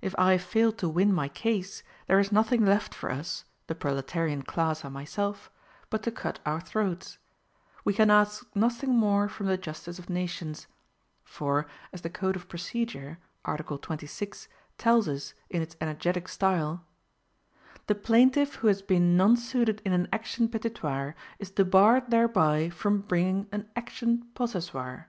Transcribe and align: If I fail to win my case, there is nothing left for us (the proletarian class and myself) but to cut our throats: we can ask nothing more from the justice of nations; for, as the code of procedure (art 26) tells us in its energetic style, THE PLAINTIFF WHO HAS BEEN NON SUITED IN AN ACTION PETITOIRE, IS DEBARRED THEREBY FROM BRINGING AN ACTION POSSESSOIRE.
If 0.00 0.14
I 0.18 0.38
fail 0.38 0.72
to 0.72 0.88
win 0.88 1.12
my 1.12 1.28
case, 1.28 1.82
there 2.06 2.18
is 2.18 2.32
nothing 2.32 2.64
left 2.64 2.94
for 2.94 3.10
us 3.10 3.44
(the 3.66 3.74
proletarian 3.74 4.40
class 4.40 4.84
and 4.84 4.94
myself) 4.94 5.50
but 5.90 6.02
to 6.04 6.10
cut 6.10 6.40
our 6.46 6.62
throats: 6.62 7.18
we 7.84 7.92
can 7.92 8.10
ask 8.10 8.46
nothing 8.56 8.94
more 8.96 9.28
from 9.28 9.48
the 9.48 9.58
justice 9.58 9.98
of 9.98 10.08
nations; 10.08 10.66
for, 11.24 11.66
as 11.92 12.00
the 12.00 12.08
code 12.08 12.36
of 12.36 12.48
procedure 12.48 13.18
(art 13.44 13.60
26) 13.82 14.48
tells 14.78 15.06
us 15.06 15.34
in 15.50 15.60
its 15.60 15.76
energetic 15.78 16.26
style, 16.26 16.82
THE 17.86 17.94
PLAINTIFF 17.96 18.54
WHO 18.54 18.66
HAS 18.68 18.80
BEEN 18.80 19.18
NON 19.18 19.36
SUITED 19.36 19.82
IN 19.84 19.92
AN 19.92 20.08
ACTION 20.10 20.48
PETITOIRE, 20.48 21.14
IS 21.38 21.50
DEBARRED 21.50 22.10
THEREBY 22.10 22.70
FROM 22.70 23.02
BRINGING 23.02 23.46
AN 23.52 23.68
ACTION 23.76 24.26
POSSESSOIRE. 24.32 25.08